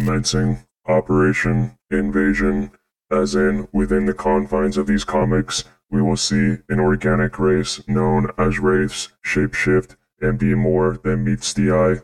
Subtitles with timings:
[0.00, 2.70] commencing Operation Invasion,
[3.10, 8.30] as in within the confines of these comics, we will see an organic race known
[8.38, 12.00] as Wraiths shapeshift and be more than meets the eye,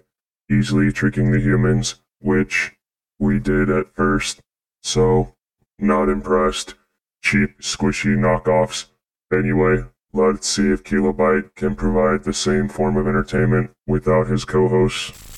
[0.55, 2.73] easily tricking the humans, which
[3.19, 4.43] we did at first.
[4.83, 5.35] So,
[5.79, 6.75] not impressed.
[7.23, 8.87] Cheap, squishy knockoffs.
[9.33, 14.69] Anyway, let's see if Kilobyte can provide the same form of entertainment without his co
[14.69, 15.36] hosts.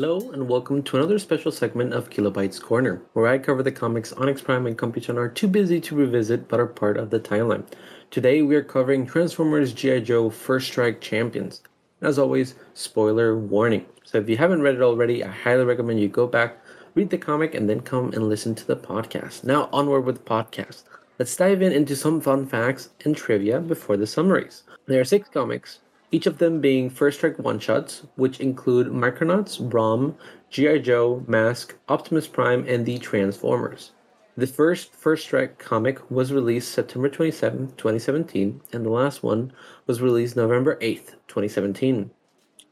[0.00, 4.14] Hello, and welcome to another special segment of Kilobyte's Corner, where I cover the comics
[4.14, 7.66] Onyx Prime and Computron are too busy to revisit but are part of the timeline.
[8.10, 10.00] Today we are covering Transformers G.I.
[10.00, 11.62] Joe First Strike Champions.
[12.00, 13.84] As always, spoiler warning.
[14.04, 16.56] So if you haven't read it already, I highly recommend you go back,
[16.94, 19.44] read the comic, and then come and listen to the podcast.
[19.44, 20.84] Now, onward with the podcast.
[21.18, 24.62] Let's dive in into some fun facts and trivia before the summaries.
[24.86, 25.80] There are six comics,
[26.12, 30.16] each of them being First Strike one shots, which include Micronauts, Rom,
[30.50, 30.78] G.I.
[30.78, 33.92] Joe, Mask, Optimus Prime, and the Transformers.
[34.36, 39.52] The first First Strike comic was released September 27, 2017, and the last one
[39.86, 42.10] was released November 8, 2017.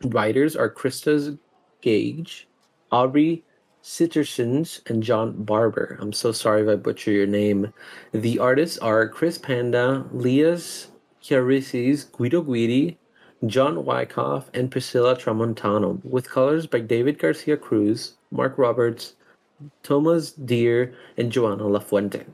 [0.04, 1.36] Writers are Christos
[1.80, 2.48] Gage,
[2.90, 3.44] Aubrey
[3.82, 5.96] Sittersons, and John Barber.
[6.00, 7.72] I'm so sorry if I butcher your name.
[8.12, 10.88] The artists are Chris Panda, Lias
[11.22, 12.96] Chiarisis, Guido Guidi,
[13.46, 19.14] John Wyckoff, and Priscilla Tramontano, with colors by David Garcia Cruz, Mark Roberts,
[19.82, 22.24] Thomas Deer, and Joanna Lafuente.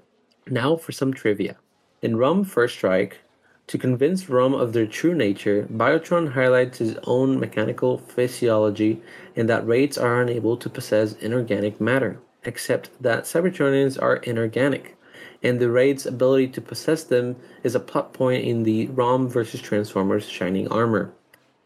[0.48, 1.56] Now for some trivia.
[2.00, 3.20] In Rom First Strike,
[3.66, 9.02] to convince Rom of their true nature, Biotron highlights his own mechanical physiology
[9.36, 14.96] and that Wraiths are unable to possess inorganic matter, except that Cybertronians are inorganic
[15.42, 19.60] and the wraith's ability to possess them is a plot point in the ROM vs.
[19.60, 21.12] Transformers Shining Armor.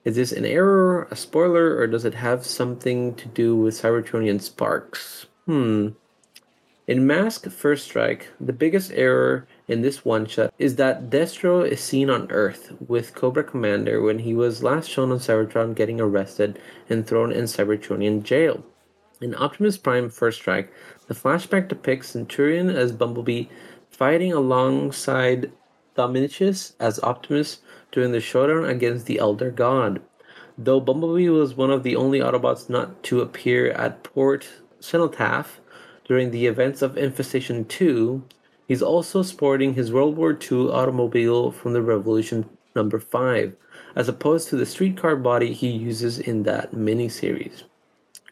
[0.04, 4.40] Is this an error, a spoiler, or does it have something to do with Cybertronian
[4.40, 5.26] sparks?
[5.46, 5.90] Hmm.
[6.86, 11.80] In Mask First Strike, the biggest error in this one shot is that Destro is
[11.80, 16.58] seen on Earth with Cobra Commander when he was last shown on Cybertron getting arrested
[16.88, 18.64] and thrown in Cybertronian jail.
[19.20, 20.72] In Optimus Prime First Strike,
[21.08, 23.46] the flashback depicts Centurion as Bumblebee
[23.90, 25.50] fighting alongside
[25.96, 27.58] Dominicius as Optimus
[27.90, 30.00] during the showdown against the Elder God.
[30.56, 34.48] Though Bumblebee was one of the only Autobots not to appear at Port
[34.78, 35.58] Cenotaph
[36.04, 38.22] during the events of Infestation 2,
[38.68, 43.56] he's also sporting his World War II automobile from the Revolution number 5,
[43.96, 47.64] as opposed to the streetcar body he uses in that miniseries.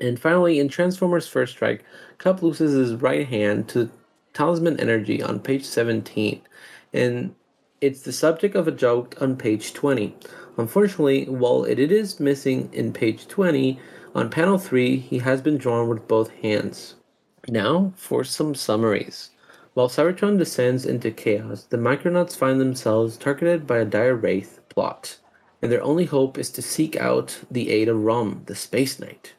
[0.00, 1.84] And finally, in Transformers First Strike,
[2.18, 3.90] Kup loses his right hand to
[4.34, 6.42] Talisman Energy on page 17,
[6.92, 7.34] and
[7.80, 10.14] it's the subject of a joke on page 20.
[10.58, 13.78] Unfortunately, while it is missing in page 20,
[14.14, 16.96] on panel 3 he has been drawn with both hands.
[17.48, 19.30] Now for some summaries.
[19.72, 25.18] While Cybertron descends into chaos, the Micronauts find themselves targeted by a dire wraith plot,
[25.62, 29.34] and their only hope is to seek out the aid of Rom, the Space Knight.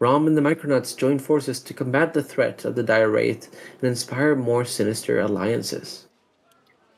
[0.00, 3.88] Rom and the Micronauts join forces to combat the threat of the Dire Wraith and
[3.88, 6.08] inspire more sinister alliances.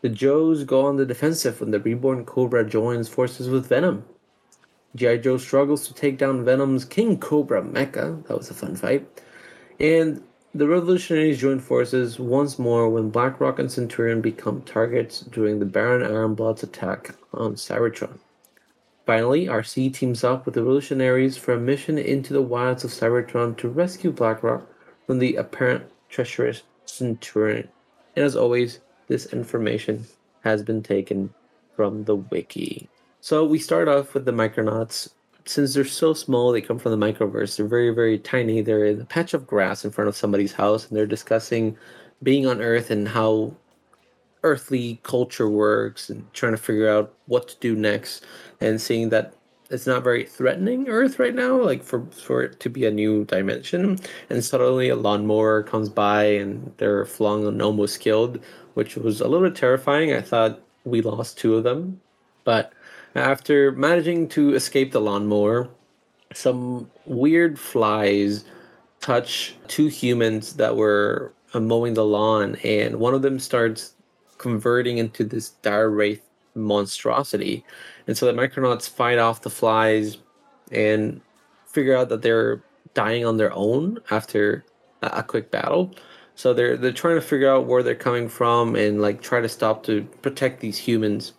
[0.02, 4.04] The Joes go on the defensive when the reborn Cobra joins forces with Venom.
[4.94, 5.16] G.I.
[5.16, 8.24] Joe struggles to take down Venom's King Cobra Mecha.
[8.28, 9.20] That was a fun fight.
[9.80, 10.22] And
[10.54, 16.02] the Revolutionaries join forces once more when Blackrock and Centurion become targets during the Baron
[16.08, 18.18] Ironblood's attack on Cybertron.
[19.04, 23.56] Finally, Arcee teams up with the Revolutionaries for a mission into the wilds of Cybertron
[23.56, 24.66] to rescue Blackrock
[25.06, 27.68] from the apparent treacherous Centurion.
[28.14, 30.06] And as always, this information
[30.44, 31.34] has been taken
[31.74, 32.88] from the wiki.
[33.20, 35.10] So we start off with the Micronauts.
[35.44, 37.56] Since they're so small, they come from the microverse.
[37.56, 38.60] They're very, very tiny.
[38.60, 41.76] They're in a patch of grass in front of somebody's house, and they're discussing
[42.22, 43.56] being on Earth and how
[44.42, 48.24] earthly culture works and trying to figure out what to do next
[48.60, 49.34] and seeing that
[49.70, 53.24] it's not very threatening Earth right now, like for for it to be a new
[53.24, 53.98] dimension.
[54.28, 58.38] And suddenly a lawnmower comes by and they're flung and almost killed,
[58.74, 60.12] which was a little bit terrifying.
[60.12, 62.00] I thought we lost two of them,
[62.44, 62.72] but
[63.14, 65.68] after managing to escape the lawnmower,
[66.34, 68.44] some weird flies
[69.00, 73.94] touch two humans that were uh, mowing the lawn, and one of them starts
[74.42, 77.64] converting into this dire wraith monstrosity.
[78.06, 80.18] And so the Micronauts fight off the flies
[80.72, 81.20] and
[81.66, 82.62] figure out that they're
[82.94, 84.64] dying on their own after
[85.00, 85.94] a, quick battle.
[86.34, 89.48] So they're they're trying to figure out where they're coming from and like try to
[89.48, 91.32] stop to protect these humans.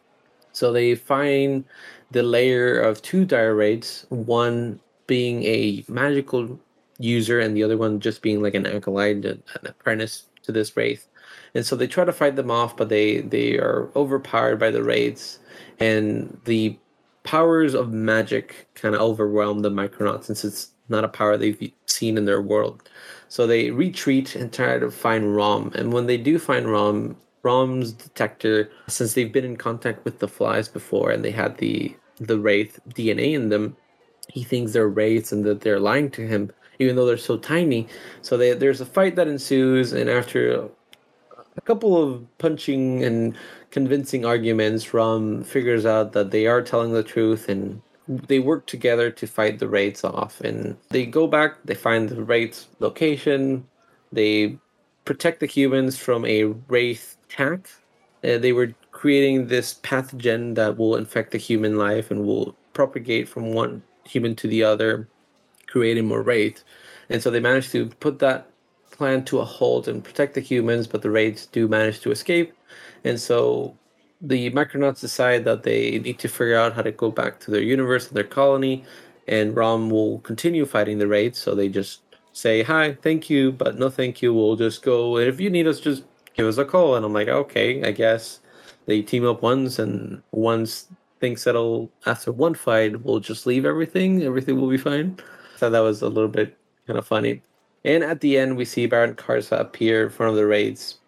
[0.53, 1.65] So they find
[2.11, 6.59] the layer of two dire wraiths, one being a magical
[6.99, 11.07] user and the other one just being like an acolyte, an apprentice to this wraith.
[11.55, 14.83] And so they try to fight them off, but they they are overpowered by the
[14.83, 15.39] wraiths,
[15.79, 16.77] and the
[17.23, 22.17] powers of magic kind of overwhelm the Micronauts since it's not a power they've seen
[22.17, 22.89] in their world.
[23.29, 25.71] So they retreat and try to find Rom.
[25.75, 30.27] And when they do find Rom, Rom's detector, since they've been in contact with the
[30.27, 33.75] flies before and they had the the wraith DNA in them,
[34.29, 37.87] he thinks they're wraiths and that they're lying to him, even though they're so tiny.
[38.21, 40.69] So they, there's a fight that ensues, and after
[41.55, 43.37] a couple of punching and
[43.71, 49.09] convincing arguments, Rom figures out that they are telling the truth and they work together
[49.11, 50.41] to fight the wraiths off.
[50.41, 53.65] And they go back, they find the wraith's location,
[54.11, 54.57] they
[55.05, 57.69] protect the humans from a wraith attack.
[58.23, 63.27] Uh, they were creating this pathogen that will infect the human life and will propagate
[63.27, 65.07] from one human to the other,
[65.67, 66.63] creating more wraith.
[67.09, 68.49] And so they managed to put that
[68.93, 72.53] plan to a halt and protect the humans, but the wraiths do manage to escape.
[73.03, 73.75] And so
[74.21, 77.61] the Micronauts decide that they need to figure out how to go back to their
[77.61, 78.85] universe and their colony,
[79.27, 81.39] and Rom will continue fighting the wraiths.
[81.39, 82.01] So they just
[82.31, 84.33] say, Hi, thank you, but no thank you.
[84.33, 85.17] We'll just go.
[85.17, 86.03] If you need us, just
[86.35, 86.95] give us a call.
[86.95, 88.39] And I'm like, Okay, I guess.
[88.85, 90.89] They team up once, and once
[91.21, 94.23] things settle after one fight, we'll just leave everything.
[94.23, 95.17] Everything will be fine.
[95.55, 97.41] So that was a little bit kind of funny.
[97.85, 100.99] And at the end, we see Baron Karza appear in front of the wraiths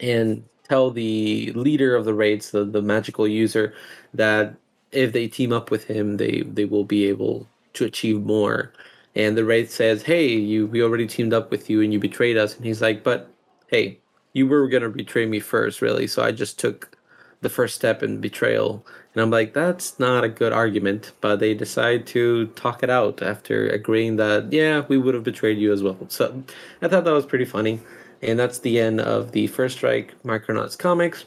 [0.00, 3.74] and tell the leader of the wraiths, the, the magical user,
[4.14, 4.54] that
[4.92, 8.72] if they team up with him, they, they will be able to achieve more.
[9.14, 12.36] And the wraith says, "Hey, you we already teamed up with you and you betrayed
[12.36, 13.28] us." And he's like, "But
[13.66, 13.98] hey,
[14.32, 16.06] you were gonna betray me first, really.
[16.06, 16.96] So I just took
[17.40, 18.84] the first step in betrayal."
[19.14, 23.22] And I'm like, "That's not a good argument." But they decide to talk it out
[23.22, 25.98] after agreeing that, yeah, we would have betrayed you as well.
[26.08, 26.42] So
[26.82, 27.80] I thought that was pretty funny.
[28.22, 31.24] And that's the end of the First Strike Micronauts comics.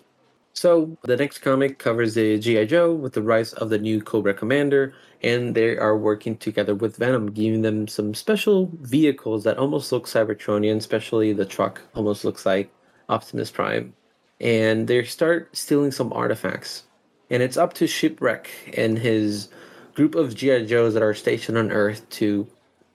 [0.54, 2.66] So the next comic covers the G.I.
[2.66, 4.94] Joe with the rise of the new Cobra Commander,
[5.24, 10.06] and they are working together with Venom, giving them some special vehicles that almost look
[10.06, 12.72] Cybertronian, especially the truck almost looks like
[13.10, 13.96] Optimus Prime.
[14.44, 16.84] And they start stealing some artifacts.
[17.32, 18.48] And it's up to Shipwreck
[18.78, 19.50] and his
[19.96, 20.66] group of G.I.
[20.66, 22.46] Joes that are stationed on Earth to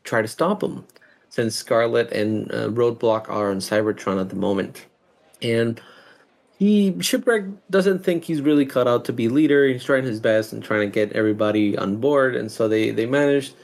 [0.05, 0.87] try to stop them
[1.31, 4.87] since Scarlett and uh, Roadblock are on Cybertron at the moment.
[5.43, 5.81] And
[6.59, 9.67] he Shipwreck doesn't think he's really cut out to be leader.
[9.67, 12.35] He's trying his best and trying to get everybody on board.
[12.35, 13.55] And so they they managed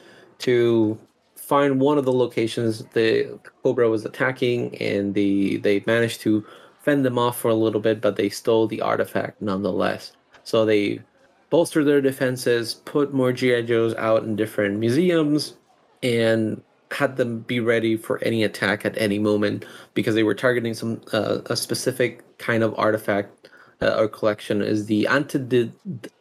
[0.40, 0.98] to
[1.34, 6.46] find one of the locations the Cobra was attacking, and they they managed to
[6.84, 10.12] fend them off for a little bit, but they stole the artifact nonetheless.
[10.44, 11.00] So they
[11.48, 15.54] bolstered their defenses, put more GI Joes out in different museums,
[16.02, 19.64] and had them be ready for any attack at any moment
[19.94, 23.48] because they were targeting some uh, a specific kind of artifact
[23.80, 25.72] uh, or collection is the antede-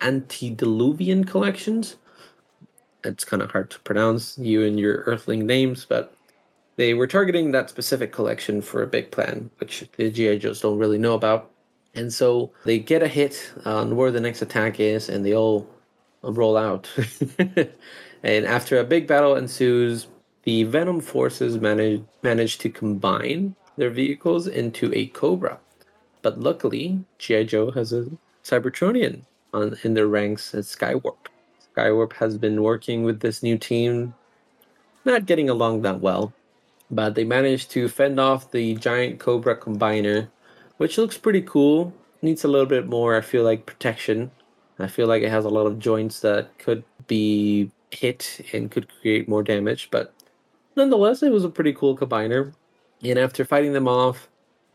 [0.02, 1.98] antediluvian collections
[3.04, 6.16] it's kind of hard to pronounce you and your earthling names but
[6.76, 10.78] they were targeting that specific collection for a big plan which the gi joes don't
[10.78, 11.50] really know about
[11.96, 15.68] and so they get a hit on where the next attack is and they all
[16.24, 16.90] roll out
[18.24, 20.08] and after a big battle ensues
[20.44, 25.60] the Venom forces manage, manage to combine their vehicles into a Cobra.
[26.22, 27.46] But luckily, G.I.
[27.46, 28.08] Joe has a
[28.44, 29.22] Cybertronian
[29.54, 31.28] on, in their ranks at Skywarp.
[31.76, 34.14] Skywarp has been working with this new team,
[35.06, 36.34] not getting along that well,
[36.94, 40.30] but they managed to fend off the giant Cobra combiner,
[40.78, 41.94] which looks pretty cool.
[42.22, 44.32] Needs a little bit more, I feel like, protection.
[44.80, 48.88] I feel like it has a lot of joints that could be hit and could
[49.00, 50.14] create more damage, but
[50.76, 52.54] nonetheless, it was a pretty cool combiner.
[53.04, 54.30] And after fighting them off,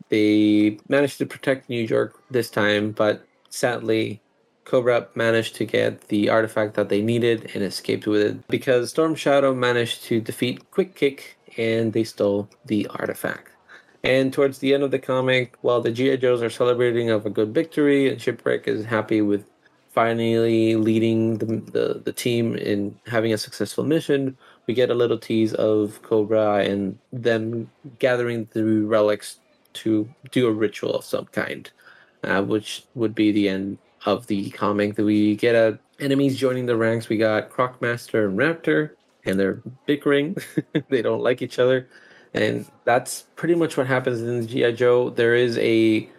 [0.09, 4.21] they managed to protect New York this time, but sadly,
[4.69, 9.15] Cobra managed to get the artifact that they needed and escaped with it because Storm
[9.15, 13.51] Shadow managed to defeat Quick Kick and they stole the artifact.
[14.03, 16.17] And towards the end of the comic, while the G.I.
[16.17, 19.45] Joes are celebrating of a good victory and Shipwreck is happy with
[19.91, 24.37] finally leading the, the, the team in having a successful mission,
[24.67, 29.39] we get a little tease of Cobra and them gathering the relics
[29.73, 31.69] to do a ritual of some kind,
[32.23, 34.95] uh, which would be the end of the comic.
[34.95, 37.09] That we get a enemies joining the ranks.
[37.09, 38.91] We got Crocmaster and Raptor,
[39.29, 40.35] and they're bickering.
[40.89, 41.87] they don't like each other,
[42.33, 45.09] and that's pretty much what happens in GI Joe.
[45.09, 46.09] There is a,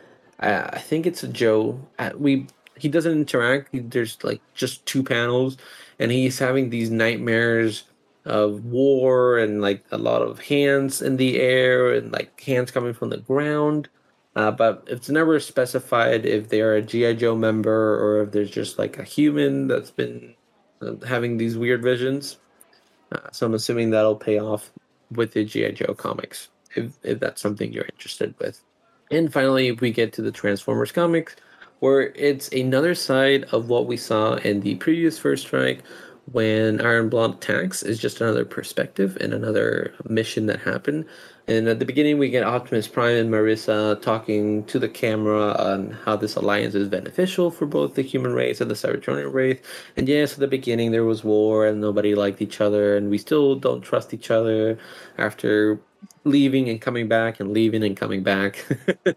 [0.40, 1.81] uh, I think it's a Joe.
[1.99, 3.71] Uh, we he doesn't interact.
[3.73, 5.57] There's like just two panels,
[5.99, 7.85] and he's having these nightmares
[8.25, 12.95] of war and like a lot of hands in the air and like hands coming
[12.95, 13.88] from the ground.
[14.37, 18.50] Uh, but it's never specified if they are a GI Joe member or if there's
[18.50, 20.35] just like a human that's been
[20.81, 22.38] uh, having these weird visions.
[23.12, 24.71] Uh, so I'm assuming that'll pay off
[25.12, 28.62] with the GI Joe comics if if that's something you're interested with.
[29.11, 31.35] And finally, we get to the Transformers comics,
[31.81, 35.83] where it's another side of what we saw in the previous First Strike,
[36.33, 41.07] when Iron Blood attacks is just another perspective and another mission that happened.
[41.50, 45.90] And at the beginning, we get Optimus Prime and Marissa talking to the camera on
[45.90, 49.59] how this alliance is beneficial for both the human race and the Cybertronian race.
[49.97, 53.19] And yes, at the beginning, there was war and nobody liked each other, and we
[53.19, 54.78] still don't trust each other
[55.19, 55.80] after
[56.23, 58.64] leaving and coming back and leaving and coming back.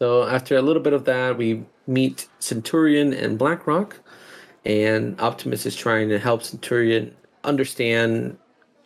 [0.00, 4.00] so, after a little bit of that, we meet Centurion and Blackrock
[4.64, 8.38] and Optimus is trying to help Centurion understand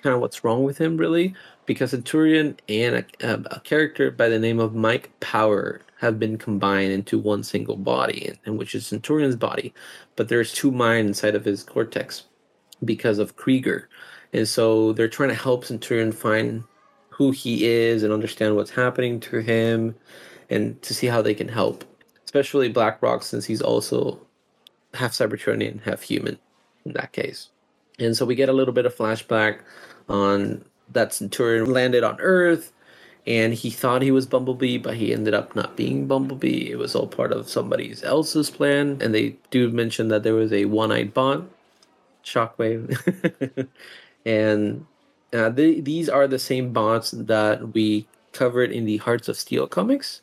[0.02, 1.34] kind of what's wrong with him, really,
[1.68, 6.92] because Centurion and a, a, character by the name of Mike Power have been combined
[6.92, 9.75] into one single body, and which is Centurion's body,
[10.16, 12.25] but there's two minds inside of his cortex
[12.87, 13.87] because of Krieger,
[14.32, 16.64] and so they're trying to help Centurion find
[17.10, 19.94] who he is and understand what's happening to him,
[20.48, 21.84] and to see how they can help,
[22.25, 24.18] especially Blackrock since he's also
[24.94, 26.38] half Cybertronian, half human
[26.87, 27.50] in that case.
[27.98, 29.58] And so we get a little bit of flashback
[30.08, 32.73] on that Centurion landed on Earth
[33.26, 36.71] and he thought he was Bumblebee, but he ended up not being Bumblebee.
[36.71, 38.99] It was all part of somebody else's plan.
[39.02, 41.45] And they do mention that there was a one eyed bot,
[42.25, 43.68] Shockwave.
[44.26, 44.87] and
[45.33, 49.66] uh, they, these are the same bots that we covered in the Hearts of Steel
[49.68, 50.23] comics.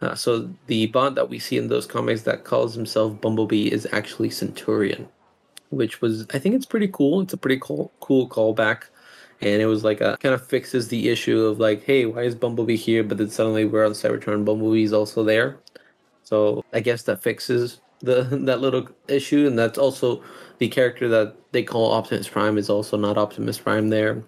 [0.00, 3.88] Uh, so the bot that we see in those comics that calls himself Bumblebee is
[3.92, 5.08] actually Centurion,
[5.70, 7.20] which was I think it's pretty cool.
[7.22, 8.84] It's a pretty cool cool callback,
[9.40, 12.34] and it was like a kind of fixes the issue of like, hey, why is
[12.34, 13.04] Bumblebee here?
[13.04, 15.58] But then suddenly we're on Cybertron, Bumblebee's also there.
[16.24, 20.22] So I guess that fixes the that little issue, and that's also
[20.58, 24.22] the character that they call Optimus Prime is also not Optimus Prime there.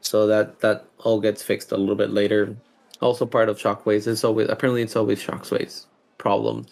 [0.00, 2.56] So that that all gets fixed a little bit later
[3.00, 4.06] also part of Shockwaves.
[4.06, 5.86] It's always apparently it's always Shockwaves'
[6.18, 6.66] problem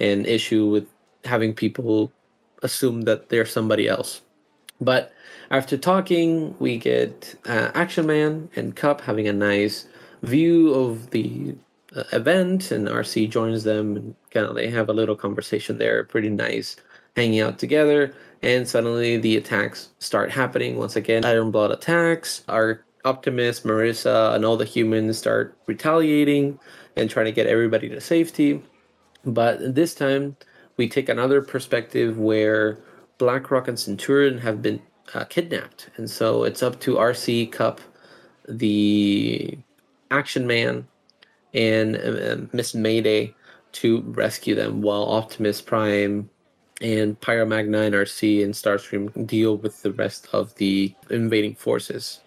[0.00, 0.86] and issue with
[1.24, 2.12] having people
[2.62, 4.22] assume that they're somebody else.
[4.80, 5.12] But
[5.50, 9.86] after talking, we get uh, Action Man and Kup having a nice
[10.22, 11.54] view of the
[11.96, 16.04] uh, event, and Arcee joins them, and kind of they have a little conversation there.
[16.04, 16.76] Pretty nice,
[17.16, 18.14] hanging out together.
[18.42, 21.24] And suddenly the attacks start happening once again.
[21.24, 22.44] Iron Blood attacks.
[22.48, 26.58] Our Optimus, Marissa, and all the humans start retaliating
[26.94, 28.62] and trying to get everybody to safety.
[29.24, 30.36] But this time,
[30.76, 32.78] we take another perspective where
[33.18, 34.80] Blackrock and Centurion have been
[35.14, 35.90] uh, kidnapped.
[35.96, 37.80] And so it's up to Arcee Kup,
[38.48, 39.58] the
[40.10, 40.86] Action Man,
[41.54, 43.34] and uh, Miss Mayday
[43.72, 46.30] to rescue them while Optimus Prime
[46.80, 52.20] and Pyra Magna and Starscream deal with the rest of the invading forces.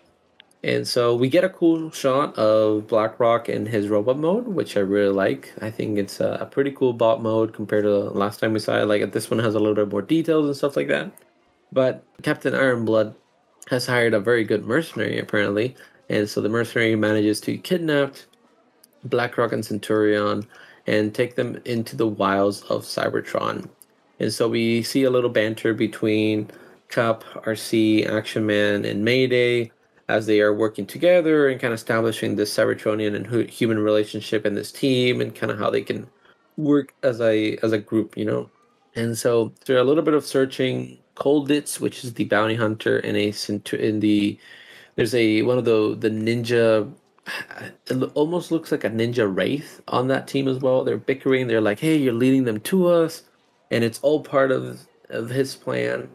[0.63, 4.81] And so we get a cool shot of Blackrock in his robot mode, which I
[4.81, 5.51] really like.
[5.59, 8.79] I think it's a, pretty cool bot mode compared to the last time we saw
[8.79, 8.85] it.
[8.85, 11.11] Like this one has a little bit more details and stuff like that.
[11.71, 13.15] But Captain Ironblood
[13.69, 15.75] has hired a very good mercenary apparently,
[16.09, 18.15] and so the mercenary manages to kidnap
[19.05, 20.45] Blackrock and Centurion
[20.85, 23.69] and take them into the wilds of Cybertron.
[24.19, 26.51] And so we see a little banter between
[26.89, 29.71] Kup, Arcee, Action Man, and Mayday
[30.09, 34.55] as they are working together and kind of establishing this Cybertronian and human relationship in
[34.55, 36.07] this team and kind of how they can
[36.57, 38.49] work as a as a group, you know.
[38.95, 43.15] And so through a little bit of searching, Colditz, which is the bounty hunter, in
[43.15, 43.33] a
[43.79, 44.39] in the
[44.95, 46.91] there's a one of the the ninja.
[47.87, 50.83] It almost looks like a ninja wraith on that team as well.
[50.83, 51.47] They're bickering.
[51.47, 53.23] They're like, "Hey, you're leading them to us,"
[53.71, 56.09] and it's all part of of his plan.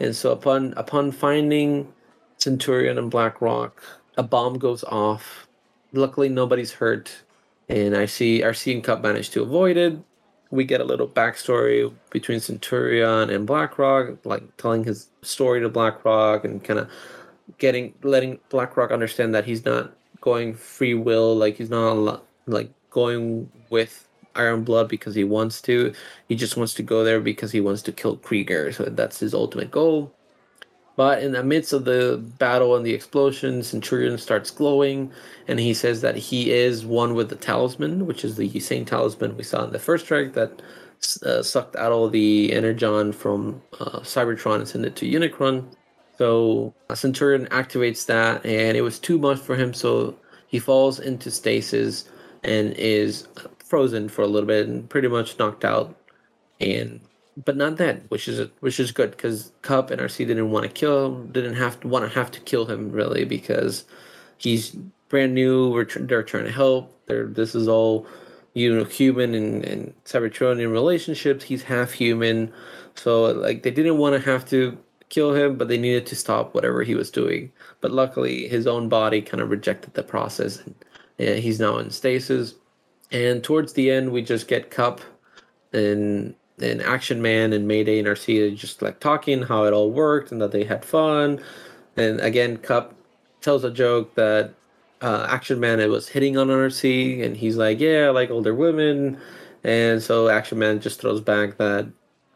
[0.00, 1.92] And so upon upon finding
[2.38, 3.82] Centurion and Blackrock.
[4.16, 5.46] A bomb goes off.
[5.92, 7.10] Luckily, nobody's hurt,
[7.68, 9.98] and I see Arcee and Kup manage to avoid it.
[10.50, 16.44] We get a little backstory between Centurion and Blackrock, like telling his story to Blackrock
[16.44, 16.90] and kind of
[17.58, 23.50] getting letting Blackrock understand that he's not going free will, like he's not like going
[23.70, 25.92] with Iron Blood because he wants to.
[26.28, 28.72] He just wants to go there because he wants to kill Krieger.
[28.72, 30.14] So that's his ultimate goal.
[30.98, 35.12] But in the midst of the battle and the explosion, Centurion starts glowing,
[35.46, 39.36] and he says that he is one with the talisman, which is the same talisman
[39.36, 40.60] we saw in the first track that
[41.24, 45.72] uh, sucked out all the energon from uh, Cybertron and sent it to Unicron.
[46.16, 50.16] So uh, Centurion activates that, and it was too much for him, so
[50.48, 52.08] he falls into stasis
[52.42, 53.28] and is
[53.64, 55.94] frozen for a little bit and pretty much knocked out.
[56.60, 56.98] And
[57.44, 60.70] but not then, which is which is good because Kup and Arcee didn't want to
[60.70, 63.84] kill him, didn't have to want to have to kill him really because
[64.38, 64.76] he's
[65.08, 65.70] brand new.
[65.70, 66.92] We're tr- they're trying to help.
[67.06, 68.06] They're this is all
[68.54, 71.44] you know human and, and Cybertronian relationships.
[71.44, 72.52] He's half human,
[72.96, 74.76] so like they didn't want to have to
[75.08, 77.52] kill him, but they needed to stop whatever he was doing.
[77.80, 80.74] But luckily, his own body kind of rejected the process, and,
[81.18, 82.54] and he's now in stasis.
[83.10, 85.00] And towards the end, we just get Kup
[85.72, 90.32] and and Action Man and Mayday and Arcee just like talking how it all worked
[90.32, 91.40] and that they had fun.
[91.96, 92.94] And again, Kup
[93.40, 94.54] tells a joke that
[95.00, 98.54] uh, Action Man it was hitting on Arcee, and he's like, "Yeah, I like older
[98.54, 99.18] women."
[99.64, 101.88] And so Action Man just throws back that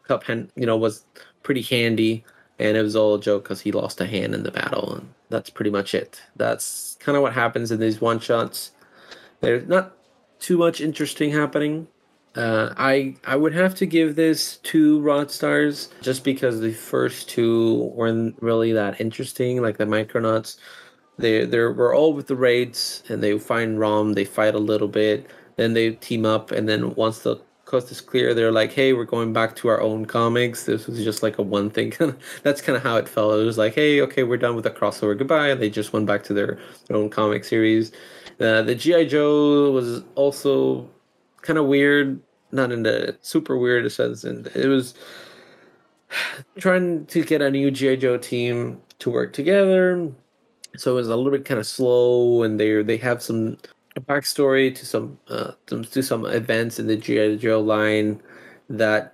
[0.07, 1.05] Kup, hand, you know, was
[1.43, 2.23] pretty handy,
[2.59, 5.13] and it was all a joke because he lost a hand in the battle, and
[5.29, 6.21] that's pretty much it.
[6.35, 8.71] That's kind of what happens in these one shots.
[9.41, 9.93] There's not
[10.39, 11.87] too much interesting happening.
[12.35, 17.29] Uh, I I would have to give this two rod stars just because the first
[17.29, 19.61] two weren't really that interesting.
[19.61, 20.57] Like the Micronauts,
[21.17, 24.87] they they were all with the wraiths and they find Rom, they fight a little
[24.87, 28.93] bit, then they team up, and then once the coast is clear, they're like, hey,
[28.93, 30.65] we're going back to our own comics.
[30.65, 31.93] This was just like a one thing.
[32.43, 33.39] That's kind of how it felt.
[33.39, 35.17] It was like, hey, okay, we're done with the crossover.
[35.17, 35.49] Goodbye.
[35.49, 37.91] And they just went back to their, their own comic series.
[38.39, 40.89] Uh, the GI Joe was also
[41.43, 42.19] kind of weird,
[42.51, 44.95] not in the super weird sense, and it was
[46.57, 50.11] trying to get a new GI Joe team to work together.
[50.75, 53.57] So it was a little bit kind of slow, and they they have some
[54.01, 58.21] backstory to some uh, to some events in the GI Joe line
[58.69, 59.13] that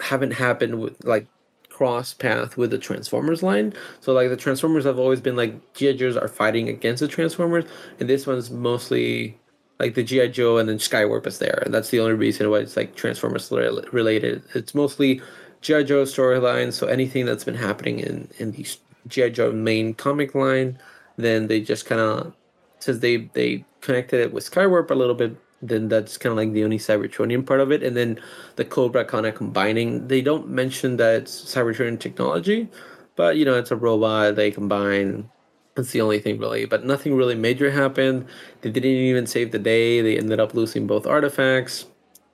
[0.00, 1.26] haven't happened with like
[1.68, 3.72] cross path with the Transformers line.
[4.00, 7.64] So like the Transformers have always been like GI Joes are fighting against the Transformers,
[7.98, 9.38] and this one's mostly
[9.78, 12.58] like the GI Joe and then Skywarp is there, and that's the only reason why
[12.58, 14.42] it's like Transformers related.
[14.54, 15.20] It's mostly
[15.60, 16.72] GI Joe storyline.
[16.72, 18.66] So anything that's been happening in in the
[19.06, 20.78] GI Joe main comic line,
[21.16, 22.34] then they just kind of
[22.80, 26.52] since they they connected it with Skywarp a little bit, then that's kind of like
[26.52, 27.82] the only Cybertronian part of it.
[27.82, 28.20] And then
[28.56, 30.08] the Cobra kind of combining.
[30.08, 32.68] They don't mention that it's Cybertronian technology,
[33.16, 34.36] but you know it's a robot.
[34.36, 35.30] They combine.
[35.78, 36.64] That's the only thing really.
[36.64, 38.26] But nothing really major happened.
[38.62, 40.02] They didn't even save the day.
[40.02, 41.86] They ended up losing both artifacts.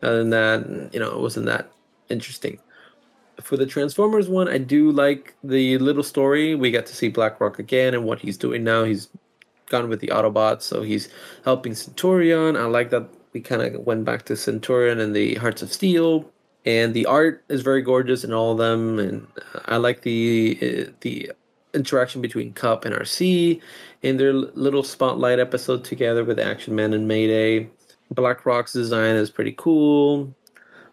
[0.02, 1.70] Other than that, you know, it wasn't that
[2.08, 2.58] interesting.
[3.42, 6.54] For the Transformers one, I do like the little story.
[6.54, 8.84] We got to see Blackrock again and what he's doing now.
[8.84, 9.10] He's
[9.66, 11.10] gone with the Autobots, so he's
[11.44, 12.56] helping Centurion.
[12.56, 16.32] I like that we kind of went back to Centurion and the Hearts of Steel,
[16.64, 19.26] and the art is very gorgeous in all of them, and
[19.66, 21.32] I like the uh, the
[21.74, 23.60] interaction between Kup and Arcee
[24.02, 27.68] in their little spotlight episode together with Action Man and Mayday.
[28.10, 30.34] Blackrock's design is pretty cool.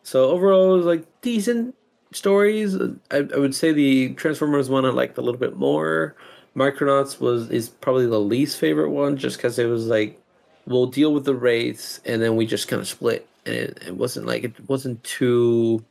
[0.04, 1.76] So overall, it was like decent
[2.12, 2.76] stories.
[3.12, 6.16] I, I would say the Transformers one I liked a little bit more.
[6.56, 10.22] Micronauts was is probably the least favorite one, just because it was like
[10.66, 13.96] we'll deal with the wraiths and then we just kind of split, and it, it
[13.96, 15.84] wasn't like it wasn't too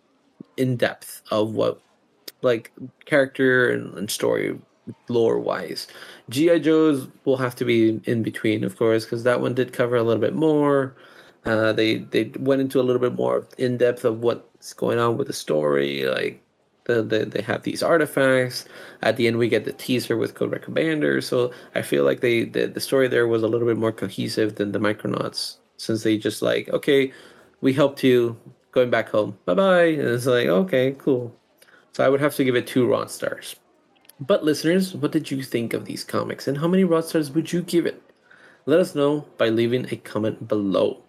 [0.57, 1.81] in depth of what
[2.43, 2.73] like
[3.05, 4.59] character and, and story
[5.09, 5.87] lore wise.
[6.29, 9.97] GI Joes will have to be in between, of course, because that one did cover
[9.97, 10.95] a little bit more.
[11.45, 15.17] Uh, they they went into a little bit more in depth of what's going on
[15.17, 16.43] with the story, like
[16.85, 18.67] the, the, they have these artifacts.
[19.03, 21.21] At the end, we get the teaser with Cobra Commander.
[21.21, 24.57] So I feel like they the, the story there was a little bit more cohesive
[24.57, 27.13] than the Micronauts, since they just like, okay,
[27.61, 28.37] we helped you
[28.73, 29.39] going back home.
[29.45, 29.85] Bye bye.
[29.85, 31.35] And it's like, okay, cool.
[31.93, 33.57] So I would have to give it two Rod stars.
[34.21, 37.53] But listeners, what did you think of these comics, and how many Rod stars would
[37.53, 38.03] you give it?
[38.67, 41.03] Let us know by leaving a comment below.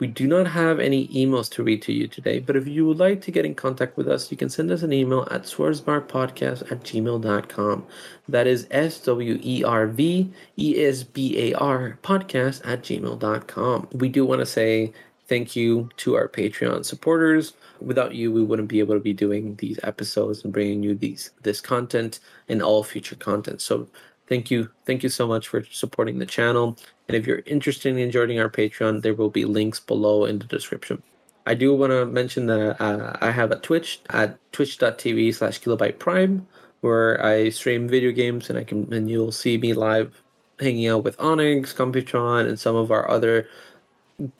[0.00, 2.98] We do not have any emails to read to you today, but if you would
[2.98, 6.72] like to get in contact with us, you can send us an email at swervesbarpodcast
[6.72, 7.86] at gmail.com.
[8.28, 13.88] That is S W E R V E S B A R podcast at gmail.com.
[13.92, 14.92] We do want to say
[15.28, 17.52] thank you to our Patreon supporters.
[17.80, 21.30] Without you, we wouldn't be able to be doing these episodes and bringing you these
[21.42, 23.60] this content and all future content.
[23.60, 23.88] So
[24.26, 26.76] thank you, thank you so much for supporting the channel.
[27.08, 30.46] And if you're interested in joining our Patreon, there will be links below in the
[30.46, 31.02] description.
[31.46, 35.98] I do want to mention that uh, I have a Twitch at twitch.tv slash kilobyte
[35.98, 36.46] prime
[36.80, 40.22] where I stream video games and I can and you'll see me live
[40.58, 43.48] hanging out with Onyx, Computron, and some of our other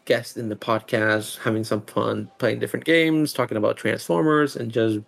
[0.05, 5.01] guests in the podcast, having some fun, playing different games, talking about Transformers, and just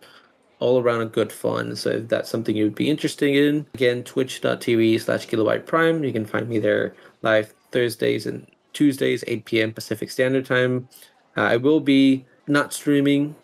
[0.59, 1.77] all around a good fun.
[1.77, 6.03] So if that's something you'd be interested in, again, twitch.tv slash kilobyte prime.
[6.03, 9.73] You can find me there live Thursdays and Tuesdays, 8 p.m.
[9.73, 10.89] Pacific Standard Time.
[11.37, 13.35] Uh, I will be not streaming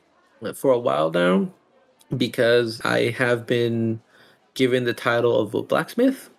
[0.54, 1.50] for a while now
[2.16, 4.00] because I have been
[4.54, 6.30] given the title of a blacksmith.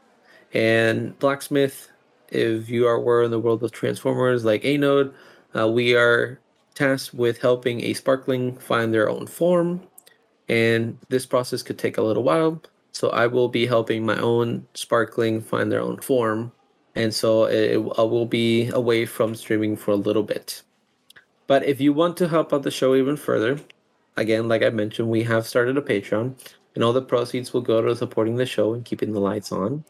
[0.53, 1.89] And blacksmith,
[2.33, 5.13] if you are aware in the world of Transformers like Anode,
[5.55, 6.39] uh, we are
[6.75, 9.81] tasked with helping a sparkling find their own form
[10.49, 12.61] and this process could take a little while.
[12.91, 16.51] So I will be helping my own sparkling find their own form,
[16.93, 20.61] and so it, I will be away from streaming for a little bit.
[21.47, 23.59] But if you want to help out the show even further,
[24.15, 26.35] again, like I mentioned, we have started a Patreon,
[26.75, 29.83] and all the proceeds will go to supporting the show and keeping the lights on.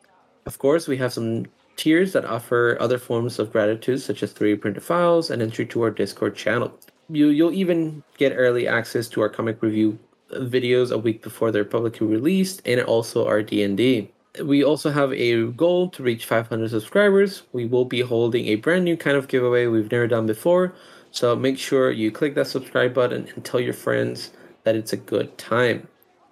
[0.46, 4.62] Of course, we have some tiers that offer other forms of gratitude, such as 3D
[4.62, 6.78] printed files and entry to our Discord channel.
[7.10, 10.00] You, you'll even get early access to our comic review
[10.32, 14.10] videos a week before they're publicly released, and also our D&D.
[14.44, 17.44] We also have a goal to reach 500 subscribers.
[17.52, 20.74] We will be holding a brand new kind of giveaway we've never done before.
[21.12, 24.32] So make sure you click that subscribe button and tell your friends
[24.64, 25.88] that it's a good time.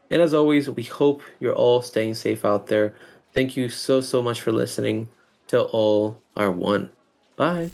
[0.10, 2.96] And as always, we hope you're all staying safe out there.
[3.34, 5.08] Thank you so, so much for listening.
[5.52, 6.92] Till all are one.
[7.36, 7.72] Bye.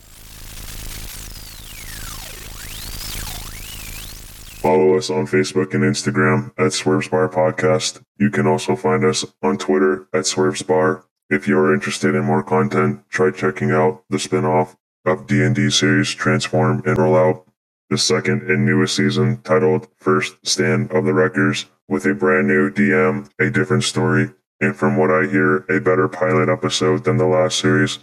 [4.63, 8.01] Follow us on Facebook and Instagram at Swerves Bar Podcast.
[8.17, 11.05] You can also find us on Twitter at Swerves Bar.
[11.29, 16.09] If you are interested in more content, try checking out the spin-off of D&D series
[16.15, 17.43] Transform and Rollout,
[17.91, 22.71] the second and newest season titled First Stand of the Wreckers with a brand new
[22.71, 27.25] DM, a different story, and from what I hear, a better pilot episode than the
[27.25, 27.99] last series.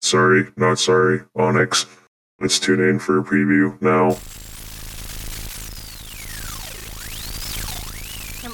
[0.00, 1.86] Sorry, not sorry, Onyx.
[2.40, 4.16] Let's tune in for a preview now.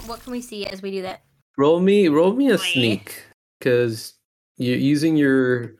[0.07, 1.23] what can we see as we do that?
[1.57, 3.23] Roll me, roll me a sneak,
[3.59, 4.14] because
[4.57, 5.75] you're using your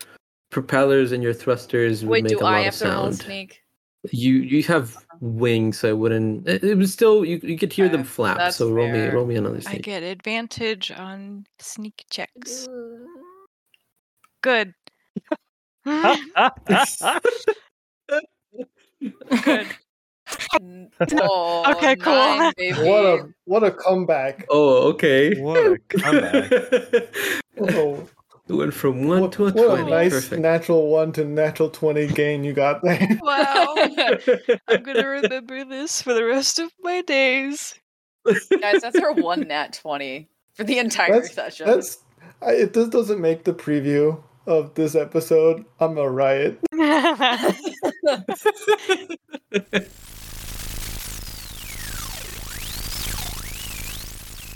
[0.51, 2.95] propellers and your thrusters would Wait, make do a lot I of have to roll
[3.05, 3.17] sound.
[3.17, 3.61] sneak?
[4.11, 6.49] You you have wings, so it wouldn't.
[6.49, 7.41] It, it was still you.
[7.43, 8.39] You could hear them flap.
[8.39, 12.69] that's So roll me, roll me another I get advantage on sneak checks.
[14.43, 14.75] Good.
[19.43, 19.67] Good.
[21.21, 22.15] Oh, Okay, cool.
[22.15, 22.53] nine.
[22.79, 24.47] What a what a comeback!
[24.49, 25.35] Oh, okay.
[25.41, 26.51] What a comeback.
[27.61, 28.09] Oh,
[28.47, 30.43] It went from one what, to a what a nice Perfect.
[30.43, 32.99] natural one to natural twenty gain you got there.
[33.23, 33.75] Wow.
[34.69, 37.75] I'm gonna remember this for the rest of my days.
[38.61, 41.67] Guys, that's our one nat 20 for the entire That's session.
[41.67, 41.99] that's
[42.43, 42.73] I, it.
[42.75, 45.65] This doesn't make the preview of this episode.
[45.81, 46.59] I'm a riot.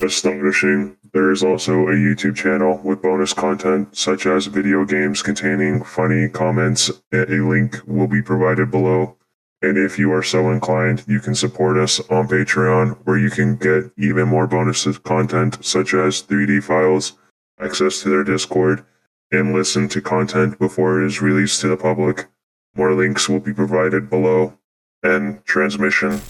[0.00, 0.96] Astonishing.
[1.18, 6.28] There is also a YouTube channel with bonus content such as video games containing funny
[6.28, 6.92] comments.
[7.12, 9.16] A link will be provided below.
[9.60, 13.56] And if you are so inclined, you can support us on Patreon where you can
[13.56, 17.14] get even more bonus content such as 3D files,
[17.58, 18.86] access to their Discord,
[19.32, 22.26] and listen to content before it is released to the public.
[22.76, 24.56] More links will be provided below.
[25.02, 26.20] And transmission.